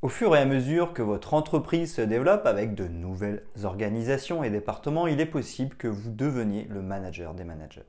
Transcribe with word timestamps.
Au 0.00 0.08
fur 0.08 0.36
et 0.36 0.38
à 0.38 0.44
mesure 0.44 0.92
que 0.92 1.02
votre 1.02 1.34
entreprise 1.34 1.92
se 1.92 2.02
développe 2.02 2.46
avec 2.46 2.76
de 2.76 2.86
nouvelles 2.86 3.42
organisations 3.64 4.44
et 4.44 4.50
départements, 4.50 5.08
il 5.08 5.20
est 5.20 5.26
possible 5.26 5.74
que 5.74 5.88
vous 5.88 6.12
deveniez 6.12 6.68
le 6.70 6.82
manager 6.82 7.34
des 7.34 7.42
managers. 7.42 7.82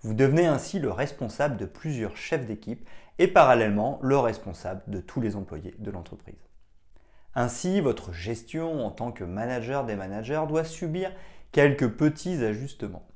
Vous 0.00 0.14
devenez 0.14 0.46
ainsi 0.46 0.78
le 0.78 0.90
responsable 0.90 1.58
de 1.58 1.66
plusieurs 1.66 2.16
chefs 2.16 2.46
d'équipe 2.46 2.88
et 3.18 3.26
parallèlement 3.26 3.98
le 4.02 4.16
responsable 4.16 4.80
de 4.86 5.00
tous 5.00 5.20
les 5.20 5.36
employés 5.36 5.74
de 5.78 5.90
l'entreprise. 5.90 6.48
Ainsi, 7.34 7.82
votre 7.82 8.14
gestion 8.14 8.86
en 8.86 8.90
tant 8.90 9.12
que 9.12 9.24
manager 9.24 9.84
des 9.84 9.96
managers 9.96 10.44
doit 10.48 10.64
subir 10.64 11.12
quelques 11.52 11.90
petits 11.90 12.42
ajustements. 12.42 13.06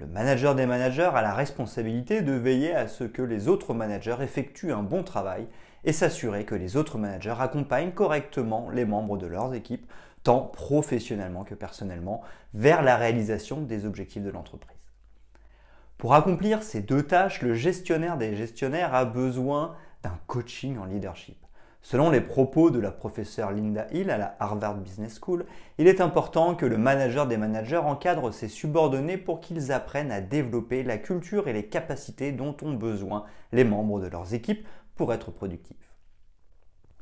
Le 0.00 0.06
manager 0.06 0.54
des 0.54 0.64
managers 0.64 1.10
a 1.12 1.20
la 1.20 1.34
responsabilité 1.34 2.22
de 2.22 2.32
veiller 2.32 2.74
à 2.74 2.88
ce 2.88 3.04
que 3.04 3.20
les 3.20 3.48
autres 3.48 3.74
managers 3.74 4.16
effectuent 4.22 4.72
un 4.72 4.82
bon 4.82 5.02
travail 5.02 5.46
et 5.84 5.92
s'assurer 5.92 6.46
que 6.46 6.54
les 6.54 6.78
autres 6.78 6.96
managers 6.96 7.34
accompagnent 7.38 7.92
correctement 7.92 8.70
les 8.70 8.86
membres 8.86 9.18
de 9.18 9.26
leurs 9.26 9.52
équipes, 9.52 9.84
tant 10.22 10.40
professionnellement 10.40 11.44
que 11.44 11.54
personnellement, 11.54 12.22
vers 12.54 12.80
la 12.80 12.96
réalisation 12.96 13.60
des 13.60 13.84
objectifs 13.84 14.22
de 14.22 14.30
l'entreprise. 14.30 14.78
Pour 15.98 16.14
accomplir 16.14 16.62
ces 16.62 16.80
deux 16.80 17.02
tâches, 17.02 17.42
le 17.42 17.52
gestionnaire 17.52 18.16
des 18.16 18.36
gestionnaires 18.36 18.94
a 18.94 19.04
besoin 19.04 19.76
d'un 20.02 20.18
coaching 20.26 20.78
en 20.78 20.86
leadership. 20.86 21.36
Selon 21.82 22.10
les 22.10 22.20
propos 22.20 22.70
de 22.70 22.78
la 22.78 22.90
professeure 22.90 23.52
Linda 23.52 23.86
Hill 23.90 24.10
à 24.10 24.18
la 24.18 24.36
Harvard 24.38 24.76
Business 24.76 25.18
School, 25.20 25.46
il 25.78 25.88
est 25.88 26.00
important 26.00 26.54
que 26.54 26.66
le 26.66 26.76
manager 26.76 27.26
des 27.26 27.38
managers 27.38 27.78
encadre 27.78 28.32
ses 28.32 28.48
subordonnés 28.48 29.16
pour 29.16 29.40
qu'ils 29.40 29.72
apprennent 29.72 30.12
à 30.12 30.20
développer 30.20 30.82
la 30.82 30.98
culture 30.98 31.48
et 31.48 31.54
les 31.54 31.66
capacités 31.66 32.32
dont 32.32 32.54
ont 32.62 32.74
besoin 32.74 33.24
les 33.52 33.64
membres 33.64 33.98
de 33.98 34.08
leurs 34.08 34.34
équipes 34.34 34.66
pour 34.94 35.14
être 35.14 35.30
productif. 35.30 35.76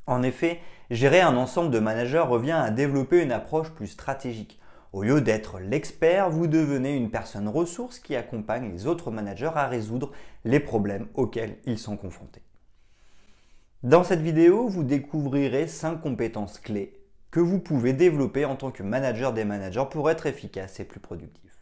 En 0.07 0.23
effet, 0.23 0.61
gérer 0.91 1.21
un 1.21 1.37
ensemble 1.37 1.71
de 1.71 1.81
managers 1.81 2.19
revient 2.21 2.53
à 2.53 2.71
développer 2.71 3.23
une 3.23 3.33
approche 3.33 3.73
plus 3.73 3.89
stratégique. 3.89 4.61
Au 4.93 5.03
lieu 5.03 5.21
d'être 5.21 5.59
l'expert, 5.59 6.31
vous 6.31 6.47
devenez 6.47 6.97
une 6.97 7.11
personne 7.11 7.49
ressource 7.49 7.99
qui 7.99 8.17
accompagne 8.17 8.71
les 8.71 8.87
autres 8.87 9.11
managers 9.11 9.51
à 9.55 9.67
résoudre 9.67 10.13
les 10.45 10.61
problèmes 10.61 11.09
auxquels 11.13 11.59
ils 11.67 11.79
sont 11.79 11.99
confrontés. 11.99 12.43
Dans 13.85 14.03
cette 14.03 14.23
vidéo, 14.23 14.67
vous 14.67 14.83
découvrirez 14.83 15.69
5 15.69 16.01
compétences 16.01 16.59
clés 16.59 17.01
que 17.31 17.39
vous 17.39 17.61
pouvez 17.61 17.93
développer 17.93 18.45
en 18.45 18.57
tant 18.57 18.73
que 18.73 18.83
manager 18.83 19.33
des 19.33 19.45
managers 19.45 19.85
pour 19.89 20.11
être 20.11 20.27
efficace 20.27 20.81
et 20.81 20.85
plus 20.85 20.99
productif. 20.99 21.57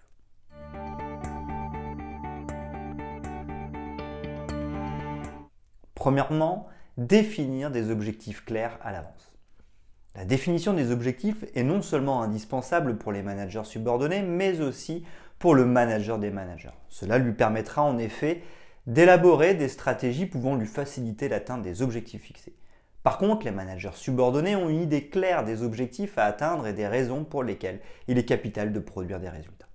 Premièrement, 5.94 6.68
définir 6.96 7.70
des 7.70 7.90
objectifs 7.90 8.46
clairs 8.46 8.78
à 8.80 8.92
l'avance. 8.92 9.36
La 10.14 10.24
définition 10.24 10.72
des 10.72 10.92
objectifs 10.92 11.44
est 11.54 11.64
non 11.64 11.82
seulement 11.82 12.22
indispensable 12.22 12.96
pour 12.96 13.12
les 13.12 13.22
managers 13.22 13.64
subordonnés, 13.64 14.22
mais 14.22 14.62
aussi 14.62 15.04
pour 15.38 15.54
le 15.54 15.66
manager 15.66 16.18
des 16.18 16.30
managers. 16.30 16.70
Cela 16.88 17.18
lui 17.18 17.34
permettra 17.34 17.82
en 17.82 17.98
effet 17.98 18.40
d'élaborer 18.86 19.54
des 19.54 19.68
stratégies 19.68 20.26
pouvant 20.26 20.54
lui 20.54 20.66
faciliter 20.66 21.28
l'atteinte 21.28 21.62
des 21.62 21.82
objectifs 21.82 22.22
fixés. 22.22 22.54
Par 23.02 23.18
contre, 23.18 23.44
les 23.44 23.52
managers 23.52 23.90
subordonnés 23.94 24.56
ont 24.56 24.68
une 24.68 24.80
idée 24.80 25.08
claire 25.08 25.44
des 25.44 25.62
objectifs 25.62 26.18
à 26.18 26.24
atteindre 26.24 26.66
et 26.66 26.72
des 26.72 26.88
raisons 26.88 27.24
pour 27.24 27.42
lesquelles 27.42 27.80
il 28.08 28.18
est 28.18 28.24
capital 28.24 28.72
de 28.72 28.80
produire 28.80 29.20
des 29.20 29.28
résultats. 29.28 29.68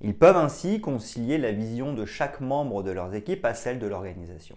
Ils 0.00 0.16
peuvent 0.16 0.36
ainsi 0.36 0.80
concilier 0.80 1.38
la 1.38 1.52
vision 1.52 1.92
de 1.92 2.04
chaque 2.04 2.40
membre 2.40 2.82
de 2.82 2.90
leurs 2.90 3.14
équipes 3.14 3.44
à 3.44 3.54
celle 3.54 3.78
de 3.78 3.86
l'organisation. 3.86 4.56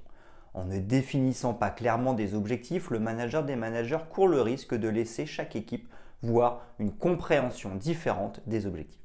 En 0.53 0.65
ne 0.65 0.79
définissant 0.79 1.53
pas 1.53 1.69
clairement 1.69 2.13
des 2.13 2.33
objectifs, 2.33 2.89
le 2.89 2.99
manager 2.99 3.43
des 3.43 3.55
managers 3.55 3.99
court 4.09 4.27
le 4.27 4.41
risque 4.41 4.73
de 4.73 4.87
laisser 4.87 5.25
chaque 5.25 5.55
équipe 5.55 5.87
voir 6.23 6.61
une 6.79 6.91
compréhension 6.91 7.75
différente 7.75 8.41
des 8.47 8.65
objectifs. 8.65 9.01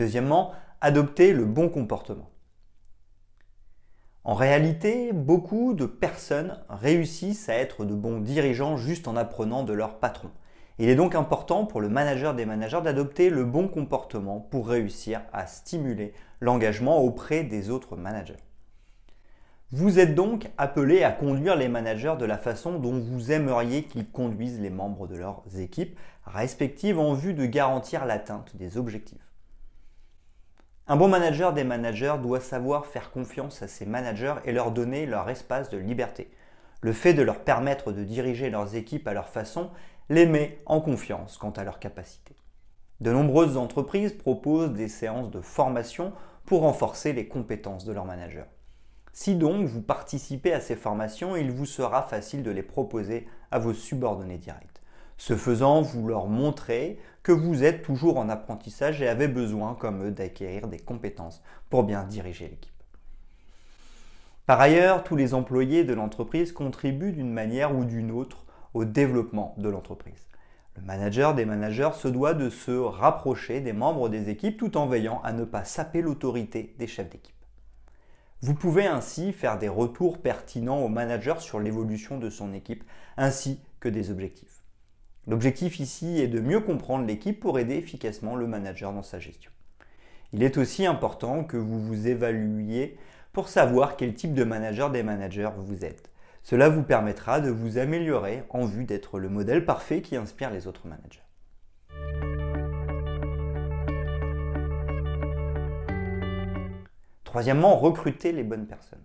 Deuxièmement, 0.00 0.52
adopter 0.80 1.34
le 1.34 1.44
bon 1.44 1.68
comportement. 1.68 2.30
En 4.24 4.32
réalité, 4.32 5.12
beaucoup 5.12 5.74
de 5.74 5.84
personnes 5.84 6.58
réussissent 6.70 7.50
à 7.50 7.56
être 7.56 7.84
de 7.84 7.94
bons 7.94 8.18
dirigeants 8.18 8.78
juste 8.78 9.08
en 9.08 9.16
apprenant 9.16 9.62
de 9.62 9.74
leur 9.74 9.98
patron. 9.98 10.30
Il 10.78 10.88
est 10.88 10.94
donc 10.94 11.14
important 11.14 11.66
pour 11.66 11.82
le 11.82 11.90
manager 11.90 12.34
des 12.34 12.46
managers 12.46 12.80
d'adopter 12.82 13.28
le 13.28 13.44
bon 13.44 13.68
comportement 13.68 14.40
pour 14.40 14.68
réussir 14.68 15.20
à 15.34 15.46
stimuler 15.46 16.14
l'engagement 16.40 17.02
auprès 17.02 17.44
des 17.44 17.68
autres 17.68 17.94
managers. 17.94 18.40
Vous 19.70 19.98
êtes 19.98 20.14
donc 20.14 20.48
appelé 20.56 21.04
à 21.04 21.12
conduire 21.12 21.56
les 21.56 21.68
managers 21.68 22.14
de 22.18 22.24
la 22.24 22.38
façon 22.38 22.78
dont 22.78 22.98
vous 22.98 23.32
aimeriez 23.32 23.82
qu'ils 23.82 24.08
conduisent 24.08 24.60
les 24.60 24.70
membres 24.70 25.06
de 25.06 25.16
leurs 25.16 25.42
équipes 25.58 25.98
respectives 26.24 26.98
en 26.98 27.12
vue 27.12 27.34
de 27.34 27.44
garantir 27.44 28.06
l'atteinte 28.06 28.56
des 28.56 28.78
objectifs. 28.78 29.29
Un 30.90 30.96
bon 30.96 31.06
manager 31.06 31.52
des 31.52 31.62
managers 31.62 32.16
doit 32.20 32.40
savoir 32.40 32.84
faire 32.84 33.12
confiance 33.12 33.62
à 33.62 33.68
ses 33.68 33.86
managers 33.86 34.34
et 34.44 34.50
leur 34.50 34.72
donner 34.72 35.06
leur 35.06 35.30
espace 35.30 35.70
de 35.70 35.78
liberté. 35.78 36.32
Le 36.80 36.92
fait 36.92 37.14
de 37.14 37.22
leur 37.22 37.44
permettre 37.44 37.92
de 37.92 38.02
diriger 38.02 38.50
leurs 38.50 38.74
équipes 38.74 39.06
à 39.06 39.14
leur 39.14 39.28
façon 39.28 39.70
les 40.08 40.26
met 40.26 40.58
en 40.66 40.80
confiance 40.80 41.36
quant 41.36 41.52
à 41.52 41.62
leurs 41.62 41.78
capacités. 41.78 42.34
De 43.00 43.12
nombreuses 43.12 43.56
entreprises 43.56 44.14
proposent 44.14 44.72
des 44.72 44.88
séances 44.88 45.30
de 45.30 45.40
formation 45.40 46.12
pour 46.44 46.62
renforcer 46.62 47.12
les 47.12 47.28
compétences 47.28 47.84
de 47.84 47.92
leurs 47.92 48.04
managers. 48.04 48.50
Si 49.12 49.36
donc 49.36 49.66
vous 49.66 49.82
participez 49.82 50.52
à 50.52 50.60
ces 50.60 50.74
formations, 50.74 51.36
il 51.36 51.52
vous 51.52 51.66
sera 51.66 52.02
facile 52.02 52.42
de 52.42 52.50
les 52.50 52.64
proposer 52.64 53.28
à 53.52 53.60
vos 53.60 53.74
subordonnés 53.74 54.38
directs. 54.38 54.79
Ce 55.20 55.36
faisant, 55.36 55.82
vous 55.82 56.08
leur 56.08 56.28
montrez 56.28 56.98
que 57.22 57.30
vous 57.30 57.62
êtes 57.62 57.82
toujours 57.82 58.16
en 58.16 58.30
apprentissage 58.30 59.02
et 59.02 59.06
avez 59.06 59.28
besoin, 59.28 59.74
comme 59.74 60.06
eux, 60.06 60.10
d'acquérir 60.10 60.66
des 60.66 60.78
compétences 60.78 61.42
pour 61.68 61.82
bien 61.82 62.04
diriger 62.04 62.48
l'équipe. 62.48 62.72
Par 64.46 64.58
ailleurs, 64.58 65.04
tous 65.04 65.16
les 65.16 65.34
employés 65.34 65.84
de 65.84 65.92
l'entreprise 65.92 66.52
contribuent 66.52 67.12
d'une 67.12 67.34
manière 67.34 67.76
ou 67.76 67.84
d'une 67.84 68.12
autre 68.12 68.46
au 68.72 68.86
développement 68.86 69.54
de 69.58 69.68
l'entreprise. 69.68 70.26
Le 70.78 70.82
manager 70.86 71.34
des 71.34 71.44
managers 71.44 71.90
se 71.98 72.08
doit 72.08 72.32
de 72.32 72.48
se 72.48 72.70
rapprocher 72.70 73.60
des 73.60 73.74
membres 73.74 74.08
des 74.08 74.30
équipes 74.30 74.56
tout 74.56 74.78
en 74.78 74.86
veillant 74.86 75.20
à 75.22 75.34
ne 75.34 75.44
pas 75.44 75.64
saper 75.64 76.00
l'autorité 76.00 76.74
des 76.78 76.86
chefs 76.86 77.10
d'équipe. 77.10 77.36
Vous 78.40 78.54
pouvez 78.54 78.86
ainsi 78.86 79.34
faire 79.34 79.58
des 79.58 79.68
retours 79.68 80.16
pertinents 80.16 80.80
au 80.80 80.88
manager 80.88 81.42
sur 81.42 81.60
l'évolution 81.60 82.16
de 82.16 82.30
son 82.30 82.54
équipe 82.54 82.84
ainsi 83.18 83.60
que 83.80 83.90
des 83.90 84.10
objectifs. 84.10 84.59
L'objectif 85.30 85.78
ici 85.78 86.20
est 86.20 86.26
de 86.26 86.40
mieux 86.40 86.58
comprendre 86.58 87.06
l'équipe 87.06 87.38
pour 87.38 87.60
aider 87.60 87.76
efficacement 87.76 88.34
le 88.34 88.48
manager 88.48 88.92
dans 88.92 89.04
sa 89.04 89.20
gestion. 89.20 89.52
Il 90.32 90.42
est 90.42 90.58
aussi 90.58 90.86
important 90.86 91.44
que 91.44 91.56
vous 91.56 91.80
vous 91.80 92.08
évaluiez 92.08 92.98
pour 93.32 93.48
savoir 93.48 93.96
quel 93.96 94.14
type 94.14 94.34
de 94.34 94.42
manager 94.42 94.90
des 94.90 95.04
managers 95.04 95.50
vous 95.56 95.84
êtes. 95.84 96.10
Cela 96.42 96.68
vous 96.68 96.82
permettra 96.82 97.40
de 97.40 97.48
vous 97.48 97.78
améliorer 97.78 98.42
en 98.50 98.66
vue 98.66 98.84
d'être 98.84 99.20
le 99.20 99.28
modèle 99.28 99.64
parfait 99.64 100.02
qui 100.02 100.16
inspire 100.16 100.50
les 100.50 100.66
autres 100.66 100.88
managers. 100.88 101.22
Troisièmement, 107.22 107.76
recruter 107.76 108.32
les 108.32 108.42
bonnes 108.42 108.66
personnes. 108.66 108.98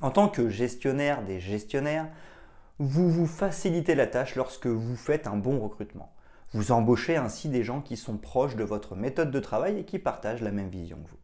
En 0.00 0.12
tant 0.12 0.28
que 0.28 0.48
gestionnaire 0.48 1.24
des 1.24 1.40
gestionnaires, 1.40 2.06
vous 2.78 3.08
vous 3.08 3.26
facilitez 3.26 3.94
la 3.94 4.06
tâche 4.06 4.34
lorsque 4.34 4.66
vous 4.66 4.96
faites 4.96 5.26
un 5.26 5.36
bon 5.36 5.58
recrutement. 5.60 6.12
Vous 6.52 6.72
embauchez 6.72 7.16
ainsi 7.16 7.48
des 7.48 7.64
gens 7.64 7.80
qui 7.80 7.96
sont 7.96 8.18
proches 8.18 8.54
de 8.54 8.64
votre 8.64 8.94
méthode 8.94 9.30
de 9.30 9.40
travail 9.40 9.78
et 9.78 9.84
qui 9.84 9.98
partagent 9.98 10.42
la 10.42 10.50
même 10.50 10.68
vision 10.68 10.98
que 10.98 11.08
vous. 11.08 11.16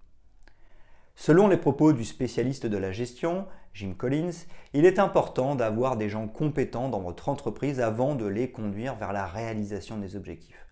Selon 1.14 1.48
les 1.48 1.58
propos 1.58 1.92
du 1.92 2.06
spécialiste 2.06 2.64
de 2.64 2.78
la 2.78 2.90
gestion, 2.90 3.46
Jim 3.74 3.92
Collins, 3.96 4.46
il 4.72 4.86
est 4.86 4.98
important 4.98 5.54
d'avoir 5.54 5.98
des 5.98 6.08
gens 6.08 6.26
compétents 6.26 6.88
dans 6.88 7.00
votre 7.00 7.28
entreprise 7.28 7.80
avant 7.80 8.14
de 8.14 8.24
les 8.24 8.50
conduire 8.50 8.94
vers 8.94 9.12
la 9.12 9.26
réalisation 9.26 9.98
des 9.98 10.16
objectifs. 10.16 10.66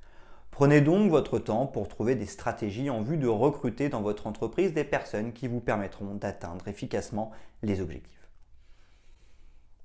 Prenez 0.51 0.81
donc 0.81 1.11
votre 1.11 1.39
temps 1.39 1.67
pour 1.67 1.89
trouver 1.89 2.15
des 2.15 2.27
stratégies 2.27 2.89
en 2.89 3.03
vue 3.03 3.19
de 3.19 3.29
recruter 3.29 3.91
dans 3.91 4.01
votre 4.01 4.27
entreprise 4.27 4.73
des 4.73 4.85
personnes 4.85 5.35
qui 5.35 5.47
vous 5.47 5.61
permettront 5.61 6.15
d'atteindre 6.15 6.69
efficacement 6.69 7.33
les 7.63 7.83
objectifs. 7.83 8.20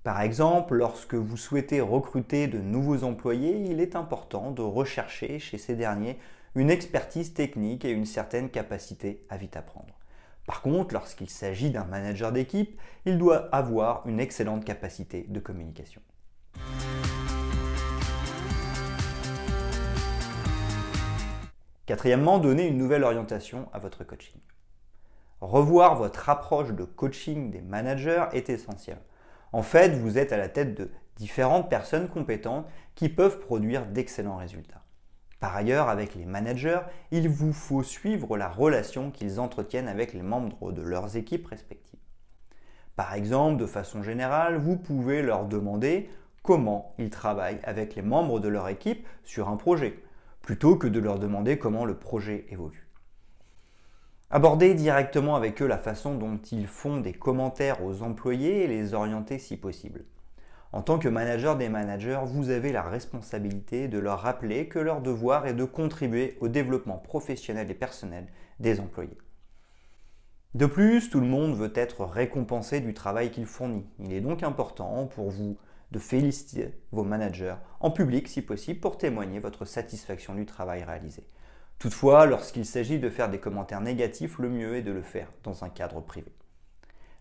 Par 0.06 0.22
exemple, 0.22 0.75
lorsque 0.75 1.16
vous 1.16 1.36
souhaitez 1.36 1.81
recruter 1.81 2.46
de 2.46 2.60
nouveaux 2.60 3.04
employés, 3.04 3.63
il 3.72 3.81
est 3.81 3.96
important 3.96 4.52
de 4.52 4.62
rechercher 4.62 5.40
chez 5.40 5.57
ces 5.57 5.75
derniers 5.75 6.19
une 6.54 6.69
expertise 6.69 7.34
technique 7.34 7.86
et 7.86 7.90
une 7.90 8.06
certaine 8.06 8.52
capacité 8.52 9.25
à 9.31 9.38
vite 9.38 9.57
apprendre. 9.57 9.98
Par 10.46 10.62
contre, 10.62 10.94
lorsqu'il 10.94 11.28
s'agit 11.28 11.72
d'un 11.72 11.86
manager 11.86 12.31
d'équipe, 12.31 12.80
il 13.06 13.18
doit 13.18 13.50
avoir 13.52 14.06
une 14.06 14.19
excellente 14.19 14.63
capacité 14.63 15.25
de 15.28 15.40
communication. 15.40 16.04
Quatrièmement, 21.88 22.38
donner 22.38 22.68
une 22.68 22.78
nouvelle 22.78 23.04
orientation 23.04 23.69
à 23.74 23.80
votre 23.80 24.04
coaching. 24.04 24.40
Revoir 25.42 25.96
votre 25.96 26.30
approche 26.30 26.74
de 26.74 26.84
coaching 26.84 27.50
des 27.50 27.62
managers 27.62 28.25
est 28.34 28.52
essentiel. 28.52 29.00
En 29.56 29.62
fait, 29.62 29.96
vous 29.96 30.18
êtes 30.18 30.34
à 30.34 30.38
la 30.38 30.50
tête 30.50 30.75
de 30.75 30.92
différentes 31.16 31.69
personnes 31.69 32.10
compétentes 32.10 32.68
qui 32.94 33.07
peuvent 33.07 33.40
produire 33.40 33.86
d'excellents 33.86 34.36
résultats. 34.36 34.84
Par 35.40 35.56
ailleurs, 35.56 35.88
avec 35.88 36.13
les 36.13 36.25
managers, 36.25 36.81
il 37.12 37.30
vous 37.30 37.54
faut 37.54 37.81
suivre 37.81 38.36
la 38.36 38.50
relation 38.50 39.12
qu'ils 39.12 39.40
entretiennent 39.40 39.88
avec 39.88 40.12
les 40.12 40.24
membres 40.24 40.74
de 40.74 40.81
leurs 40.81 41.16
équipes 41.16 41.48
respectives. 41.48 42.02
Par 42.98 43.13
exemple, 43.13 43.62
de 43.62 43.66
façon 43.66 44.04
générale, 44.04 44.57
vous 44.57 44.75
pouvez 44.75 45.22
leur 45.22 45.46
demander 45.46 46.10
comment 46.44 46.94
ils 46.98 47.10
travaillent 47.10 47.62
avec 47.63 47.96
les 47.96 48.02
membres 48.02 48.42
de 48.42 48.50
leur 48.50 48.68
équipe 48.68 49.07
sur 49.24 49.48
un 49.48 49.56
projet, 49.56 50.04
plutôt 50.42 50.75
que 50.75 50.88
de 50.88 51.00
leur 51.00 51.18
demander 51.18 51.57
comment 51.57 51.86
le 51.86 51.98
projet 51.98 52.46
évolue. 52.50 52.84
Abordez 54.31 54.74
directement 54.74 55.36
avec 55.36 55.62
eux 55.62 55.68
la 55.68 55.77
façon 55.77 56.16
dont 56.16 56.39
ils 56.51 56.66
font 56.66 56.98
des 56.98 57.13
commentaires 57.13 57.86
aux 57.86 58.01
employés 58.01 58.63
et 58.63 58.68
les 58.68 58.95
orienter 58.95 59.38
si 59.38 59.56
possible. 59.56 60.04
En 60.72 60.81
tant 60.81 60.98
que 60.98 61.07
manager 61.07 61.56
des 61.56 61.69
managers, 61.69 62.22
vous 62.25 62.50
avez 62.50 62.72
la 62.72 62.81
responsabilité 62.81 63.88
de 63.88 64.00
leur 64.00 64.19
rappeler 64.19 64.68
que 64.68 64.80
leur 64.80 65.01
devoir 65.01 65.45
est 65.45 65.54
de 65.54 65.63
contribuer 65.63 66.38
au 66.42 66.48
développement 66.48 66.98
professionnel 66.98 67.69
et 67.69 67.75
personnel 67.75 68.27
des 68.60 68.80
employés. 68.80 69.18
De 70.56 70.66
plus, 70.66 71.10
tout 71.10 71.19
le 71.19 71.28
monde 71.28 71.56
veut 71.56 71.74
être 71.75 72.04
récompensé 72.04 72.80
du 72.80 72.94
travail 72.94 73.30
qu'il 73.30 73.45
fournit. 73.45 73.86
Il 74.00 74.12
est 74.12 74.21
donc 74.21 74.42
important 74.42 75.06
pour 75.06 75.30
vous 75.30 75.57
de 75.92 76.00
féliciter 76.00 76.74
vos 76.92 77.04
managers 77.04 77.56
en 77.80 77.92
public 77.92 78.28
si 78.28 78.42
possible 78.42 78.80
pour 78.80 78.98
témoigner 78.98 79.39
votre 79.39 79.66
satisfaction 79.66 80.33
du 80.33 80.45
travail 80.45 80.83
réalisé. 80.83 81.28
Toutefois, 81.80 82.25
lorsqu'il 82.25 82.66
s'agit 82.66 83.00
de 83.00 83.10
faire 83.10 83.30
des 83.30 83.39
commentaires 83.39 83.81
négatifs, 83.81 84.39
le 84.39 84.50
mieux 84.50 84.75
est 84.75 84.81
de 84.81 84.92
le 84.92 85.01
faire 85.01 85.31
dans 85.44 85.63
un 85.63 85.69
cadre 85.69 86.01
privé. 86.01 86.31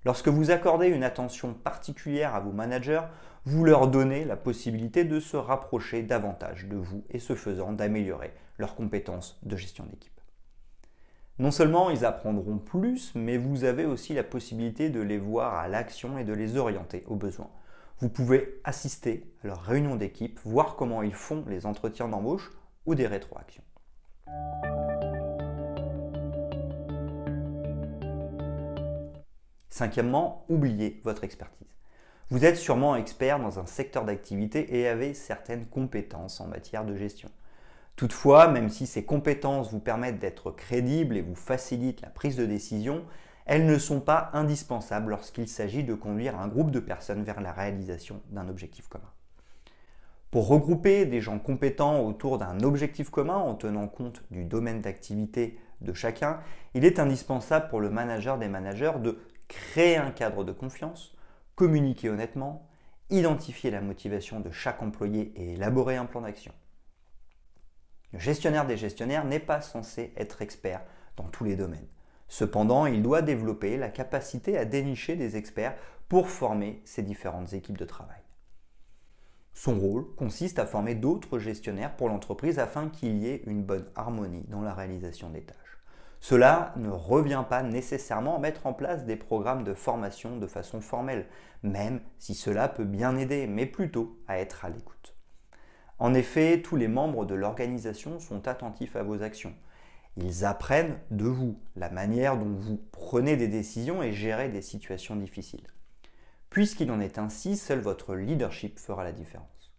Lorsque 0.05 0.29
vous 0.29 0.51
accordez 0.51 0.89
une 0.89 1.03
attention 1.03 1.55
particulière 1.55 2.35
à 2.35 2.41
vos 2.41 2.53
managers, 2.53 3.03
vous 3.47 3.65
leur 3.65 3.89
donnez 3.89 4.25
la 4.25 4.37
possibilité 4.37 5.05
de 5.05 5.19
se 5.19 5.37
rapprocher 5.37 6.03
davantage 6.03 6.67
de 6.67 6.77
vous 6.77 7.05
et 7.11 7.19
ce 7.19 7.35
faisant 7.35 7.73
d'améliorer 7.73 8.33
leurs 8.59 8.75
compétences 8.75 9.39
de 9.43 9.57
gestion 9.57 9.85
d'équipe. 9.85 10.21
Non 11.39 11.51
seulement 11.51 11.91
ils 11.91 12.05
apprendront 12.05 12.59
plus, 12.59 13.13
mais 13.15 13.39
vous 13.39 13.65
avez 13.65 13.85
aussi 13.85 14.15
la 14.15 14.23
possibilité 14.23 14.89
de 14.89 15.01
les 15.01 15.19
voir 15.19 15.55
à 15.55 15.69
l'action 15.69 16.17
et 16.17 16.25
de 16.25 16.33
les 16.33 16.57
orienter 16.57 17.03
aux 17.07 17.17
besoins. 17.17 17.51
Vous 17.99 18.09
pouvez 18.09 18.61
assister 18.63 19.35
à 19.43 19.49
leurs 19.49 19.63
réunions 19.63 19.97
d'équipe, 19.97 20.39
voir 20.45 20.77
comment 20.77 21.03
ils 21.03 21.15
font 21.15 21.45
les 21.49 21.67
entretiens 21.67 22.09
d'embauche 22.09 22.53
ou 22.87 22.95
des 22.95 23.07
rétroactions. 23.07 23.65
Cinquièmement, 29.75 30.45
oubliez 30.49 31.01
votre 31.03 31.25
expertise. 31.25 31.67
Vous 32.31 32.45
êtes 32.45 32.57
sûrement 32.57 32.95
expert 32.95 33.41
dans 33.41 33.59
un 33.59 33.67
secteur 33.67 34.05
d'activité 34.05 34.79
et 34.79 34.87
avez 34.87 35.15
certaines 35.15 35.67
compétences 35.67 36.41
en 36.41 36.47
matière 36.47 36.85
de 36.85 36.95
gestion. 36.95 37.29
Toutefois, 37.97 38.47
même 38.47 38.69
si 38.69 38.87
ces 38.87 39.05
compétences 39.05 39.73
vous 39.73 39.81
permettent 39.81 40.21
d'être 40.21 40.53
crédible 40.53 41.17
et 41.17 41.23
vous 41.23 41.35
facilitent 41.35 42.03
la 42.03 42.11
prise 42.11 42.37
de 42.37 42.47
décision, 42.47 43.05
elles 43.47 43.67
ne 43.67 43.79
sont 43.79 44.01
pas 44.01 44.31
indispensables 44.33 45.11
lorsqu'il 45.11 45.49
s'agit 45.49 45.83
de 45.85 45.95
conduire 45.95 46.39
un 46.39 46.47
groupe 46.49 46.71
de 46.71 46.81
personnes 46.81 47.25
vers 47.25 47.41
la 47.41 47.53
réalisation 47.53 48.23
d'un 48.31 48.49
objectif 48.49 48.89
commun. 48.89 49.11
Pour 50.35 50.49
regrouper 50.49 51.07
des 51.07 51.21
gens 51.21 51.39
compétents 51.39 52.05
autour 52.05 52.39
d'un 52.39 52.59
objectif 52.65 53.09
commun 53.09 53.37
en 53.37 53.55
tenant 53.55 53.87
compte 53.87 54.25
du 54.33 54.45
domaine 54.45 54.81
d'activité 54.81 55.61
de 55.81 55.93
chacun, 55.93 56.41
il 56.75 56.85
est 56.85 56.99
indispensable 56.99 57.69
pour 57.69 57.81
le 57.81 57.89
manager 57.89 58.37
des 58.37 58.49
managers 58.49 58.95
de 58.99 59.21
créer 59.47 59.97
un 59.97 60.11
cadre 60.11 60.43
de 60.43 60.51
confiance, 60.51 61.17
communiquer 61.55 62.11
honnêtement, 62.11 62.67
identifier 63.11 63.71
la 63.71 63.81
motivation 63.81 64.41
de 64.41 64.51
chaque 64.51 64.83
employé 64.83 65.33
et 65.37 65.53
élaborer 65.53 65.95
un 65.95 66.05
plan 66.05 66.23
d'action. 66.23 66.53
Le 68.13 68.19
gestionnaire 68.19 68.67
des 68.67 68.77
gestionnaires 68.77 69.25
n'est 69.25 69.39
pas 69.39 69.61
censé 69.61 70.13
être 70.17 70.43
expert 70.43 70.83
dans 71.17 71.29
tous 71.29 71.45
les 71.45 71.55
domaines. 71.55 71.87
Cependant, 72.27 72.87
il 72.87 73.05
doit 73.05 73.23
développer 73.23 73.77
la 73.77 73.89
capacité 73.89 74.59
à 74.59 74.65
dénicher 74.65 75.15
des 75.15 75.37
experts 75.37 75.77
pour 76.09 76.29
former 76.29 76.83
ces 76.85 77.05
différentes 77.05 77.53
équipes 77.53 77.79
de 77.79 77.85
travail. 77.85 78.24
Son 79.55 79.79
rôle 79.79 80.13
consiste 80.17 80.59
à 80.59 80.67
former 80.67 80.97
d'autres 80.97 81.39
gestionnaires 81.39 81.95
pour 81.97 82.09
l'entreprise 82.09 82.59
afin 82.59 82.89
qu'il 82.89 83.19
y 83.19 83.29
ait 83.29 83.43
une 83.47 83.63
bonne 83.63 83.87
harmonie 83.95 84.45
dans 84.49 84.63
la 84.63 84.75
réalisation 84.75 85.31
des 85.31 85.43
tâches. 85.43 85.79
Cela 86.21 86.73
ne 86.77 86.89
revient 86.89 87.45
pas 87.49 87.63
nécessairement 87.63 88.37
à 88.37 88.41
mettre 88.41 88.67
en 88.67 88.73
place 88.73 89.05
des 89.05 89.17
programmes 89.17 89.63
de 89.63 89.75
formation 89.75 90.39
de 90.39 90.47
façon 90.47 90.81
formelle, 90.81 91.27
même 91.63 92.01
si 92.19 92.35
cela 92.35 92.69
peut 92.69 92.85
bien 92.85 93.17
aider, 93.17 93.47
mais 93.47 93.67
plutôt 93.67 94.19
à 94.27 94.39
être 94.39 94.65
à 94.65 94.71
l'écoute. 94.71 95.15
En 95.99 96.15
effet, 96.15 96.61
tous 96.61 96.77
les 96.77 96.89
membres 96.89 97.25
de 97.25 97.35
l'organisation 97.35 98.19
sont 98.19 98.49
attentifs 98.49 98.97
à 98.97 99.03
vos 99.03 99.23
actions. 99.23 99.55
Ils 100.17 100.45
apprennent 100.45 100.99
de 101.11 101.27
vous 101.27 101.59
la 101.77 101.91
manière 101.91 102.37
dont 102.37 102.55
vous 102.59 102.81
prenez 102.91 103.37
des 103.37 103.49
décisions 103.49 104.03
et 104.03 104.13
gérez 104.13 104.49
des 104.49 104.63
situations 104.63 105.17
difficiles. 105.17 105.67
Puisqu'il 106.55 106.93
en 106.93 107.01
est 107.01 107.19
ainsi, 107.19 107.57
seul 107.57 107.81
votre 107.81 108.15
leadership 108.15 108.79
fera 108.79 109.03
la 109.03 109.11
différence. 109.11 109.73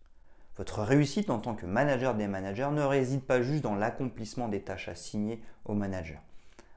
Votre 0.58 0.82
réussite 0.82 1.30
en 1.30 1.40
tant 1.40 1.56
que 1.56 1.66
manager 1.66 2.16
des 2.16 2.28
managers 2.28 2.68
ne 2.74 2.82
réside 2.82 3.22
pas 3.22 3.42
juste 3.42 3.64
dans 3.64 3.76
l'accomplissement 3.76 4.50
des 4.50 4.60
tâches 4.60 4.90
assignées 4.90 5.42
aux 5.64 5.74
managers. 5.74 6.20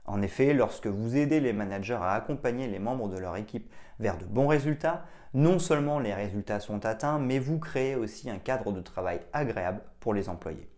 En 0.04 0.22
effet, 0.22 0.54
lorsque 0.54 0.86
vous 0.86 1.16
aidez 1.16 1.40
les 1.40 1.52
managers 1.52 1.98
à 2.00 2.12
accompagner 2.12 2.68
les 2.68 2.78
membres 2.78 3.08
de 3.08 3.18
leur 3.18 3.34
équipe 3.34 3.68
vers 3.98 4.18
de 4.18 4.24
bons 4.24 4.46
résultats, 4.46 5.04
non 5.34 5.58
seulement 5.58 5.98
les 5.98 6.14
résultats 6.14 6.60
sont 6.60 6.86
atteints, 6.86 7.18
mais 7.18 7.40
vous 7.40 7.58
créez 7.58 7.96
aussi 7.96 8.30
un 8.30 8.38
cadre 8.38 8.70
de 8.70 8.80
travail 8.80 9.20
agréable 9.32 9.80
pour 9.98 10.14
les 10.14 10.28
employés. 10.28 10.70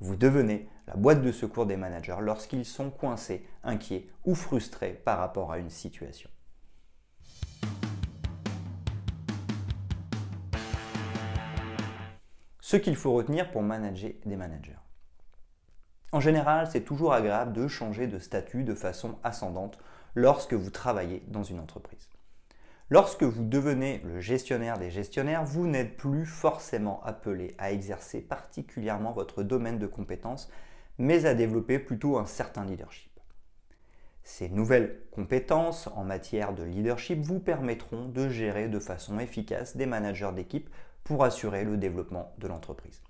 Vous 0.00 0.16
devenez 0.16 0.66
la 0.86 0.94
boîte 0.94 1.20
de 1.20 1.30
secours 1.30 1.66
des 1.66 1.76
managers 1.76 2.20
lorsqu'ils 2.20 2.64
sont 2.64 2.88
coincés, 2.88 3.46
inquiets 3.64 4.08
ou 4.24 4.34
frustrés 4.34 4.98
par 5.04 5.18
rapport 5.18 5.52
à 5.52 5.58
une 5.58 5.68
situation. 5.68 6.30
Ce 12.72 12.78
qu'il 12.78 12.96
faut 12.96 13.12
retenir 13.12 13.50
pour 13.50 13.60
manager 13.60 14.12
des 14.24 14.34
managers. 14.34 14.78
En 16.10 16.20
général, 16.20 16.66
c'est 16.72 16.80
toujours 16.80 17.12
agréable 17.12 17.52
de 17.52 17.68
changer 17.68 18.06
de 18.06 18.18
statut 18.18 18.64
de 18.64 18.74
façon 18.74 19.18
ascendante 19.22 19.78
lorsque 20.14 20.54
vous 20.54 20.70
travaillez 20.70 21.22
dans 21.28 21.42
une 21.42 21.60
entreprise. 21.60 22.08
Lorsque 22.88 23.24
vous 23.24 23.44
devenez 23.44 24.00
le 24.06 24.20
gestionnaire 24.20 24.78
des 24.78 24.90
gestionnaires, 24.90 25.44
vous 25.44 25.66
n'êtes 25.66 25.98
plus 25.98 26.24
forcément 26.24 27.02
appelé 27.04 27.54
à 27.58 27.72
exercer 27.72 28.22
particulièrement 28.22 29.12
votre 29.12 29.42
domaine 29.42 29.78
de 29.78 29.86
compétences, 29.86 30.50
mais 30.96 31.26
à 31.26 31.34
développer 31.34 31.78
plutôt 31.78 32.16
un 32.16 32.24
certain 32.24 32.64
leadership. 32.64 33.11
Ces 34.24 34.48
nouvelles 34.48 35.00
compétences 35.10 35.88
en 35.94 36.04
matière 36.04 36.54
de 36.54 36.62
leadership 36.62 37.20
vous 37.20 37.40
permettront 37.40 38.06
de 38.08 38.28
gérer 38.28 38.68
de 38.68 38.78
façon 38.78 39.18
efficace 39.18 39.76
des 39.76 39.86
managers 39.86 40.30
d'équipe 40.34 40.70
pour 41.04 41.24
assurer 41.24 41.64
le 41.64 41.76
développement 41.76 42.32
de 42.38 42.46
l'entreprise. 42.46 43.02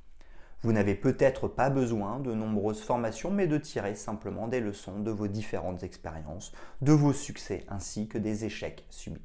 Vous 0.62 0.72
n'avez 0.72 0.94
peut-être 0.94 1.48
pas 1.48 1.70
besoin 1.70 2.20
de 2.20 2.32
nombreuses 2.32 2.82
formations, 2.82 3.30
mais 3.30 3.48
de 3.48 3.58
tirer 3.58 3.96
simplement 3.96 4.46
des 4.46 4.60
leçons 4.60 5.00
de 5.00 5.10
vos 5.10 5.26
différentes 5.26 5.82
expériences, 5.82 6.52
de 6.80 6.92
vos 6.92 7.12
succès 7.12 7.64
ainsi 7.68 8.06
que 8.06 8.16
des 8.16 8.44
échecs 8.44 8.86
subis. 8.88 9.20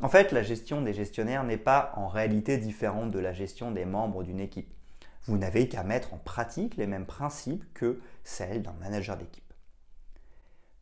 En 0.00 0.08
fait, 0.08 0.32
la 0.32 0.42
gestion 0.42 0.82
des 0.82 0.92
gestionnaires 0.92 1.44
n'est 1.44 1.56
pas 1.56 1.92
en 1.96 2.08
réalité 2.08 2.58
différente 2.58 3.10
de 3.12 3.18
la 3.18 3.32
gestion 3.32 3.70
des 3.70 3.84
membres 3.84 4.24
d'une 4.24 4.40
équipe. 4.40 4.74
Vous 5.24 5.38
n'avez 5.38 5.68
qu'à 5.68 5.84
mettre 5.84 6.12
en 6.12 6.18
pratique 6.18 6.76
les 6.76 6.88
mêmes 6.88 7.06
principes 7.06 7.64
que 7.72 8.00
celles 8.24 8.62
d'un 8.62 8.74
manager 8.80 9.16
d'équipe. 9.16 9.51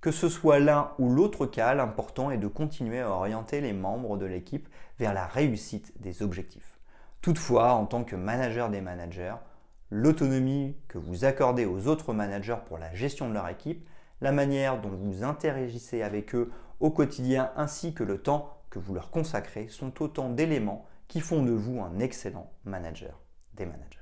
Que 0.00 0.10
ce 0.10 0.28
soit 0.30 0.60
l'un 0.60 0.92
ou 0.98 1.10
l'autre 1.10 1.44
cas, 1.44 1.74
l'important 1.74 2.30
est 2.30 2.38
de 2.38 2.46
continuer 2.46 3.00
à 3.00 3.10
orienter 3.10 3.60
les 3.60 3.74
membres 3.74 4.16
de 4.16 4.24
l'équipe 4.24 4.68
vers 4.98 5.12
la 5.12 5.26
réussite 5.26 5.92
des 6.00 6.22
objectifs. 6.22 6.78
Toutefois, 7.20 7.72
en 7.74 7.84
tant 7.84 8.04
que 8.04 8.16
manager 8.16 8.70
des 8.70 8.80
managers, 8.80 9.34
l'autonomie 9.90 10.74
que 10.88 10.96
vous 10.96 11.26
accordez 11.26 11.66
aux 11.66 11.86
autres 11.86 12.14
managers 12.14 12.56
pour 12.66 12.78
la 12.78 12.94
gestion 12.94 13.28
de 13.28 13.34
leur 13.34 13.48
équipe, 13.48 13.86
la 14.22 14.32
manière 14.32 14.80
dont 14.80 14.88
vous 14.88 15.22
interagissez 15.22 16.02
avec 16.02 16.34
eux 16.34 16.50
au 16.78 16.90
quotidien 16.90 17.50
ainsi 17.56 17.92
que 17.92 18.04
le 18.04 18.18
temps 18.18 18.56
que 18.70 18.78
vous 18.78 18.94
leur 18.94 19.10
consacrez 19.10 19.68
sont 19.68 20.02
autant 20.02 20.30
d'éléments 20.30 20.86
qui 21.08 21.20
font 21.20 21.42
de 21.42 21.52
vous 21.52 21.80
un 21.80 21.98
excellent 21.98 22.50
manager 22.64 23.20
des 23.54 23.66
managers. 23.66 23.98